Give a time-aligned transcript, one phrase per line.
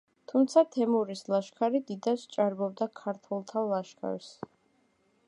[0.31, 4.35] თუმცა თემურის ლაშქარი დიდად სჭარბობდა ქართველთა ლაშქარს.